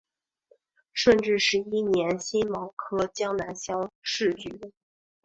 [0.93, 4.73] 顺治十一年辛卯科江南乡试举人。